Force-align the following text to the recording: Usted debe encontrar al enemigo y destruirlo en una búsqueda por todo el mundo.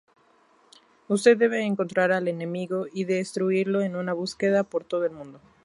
Usted 1.09 1.37
debe 1.37 1.61
encontrar 1.61 2.11
al 2.11 2.27
enemigo 2.27 2.87
y 2.91 3.03
destruirlo 3.03 3.81
en 3.83 3.95
una 3.95 4.13
búsqueda 4.13 4.63
por 4.63 4.83
todo 4.83 5.05
el 5.05 5.11
mundo. 5.11 5.39